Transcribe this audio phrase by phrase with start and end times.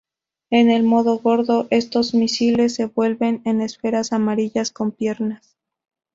[0.49, 5.57] En el modo gordo, estos misiles se vuelven en esferas amarillas con piernas.